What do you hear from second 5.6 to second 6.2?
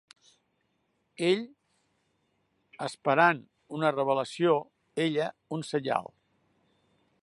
senyal.